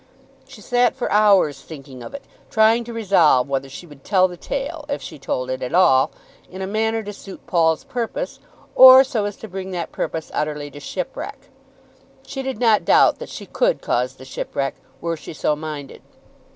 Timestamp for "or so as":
8.73-9.35